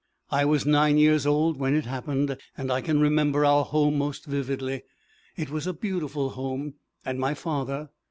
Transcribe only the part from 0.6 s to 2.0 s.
nine years old when it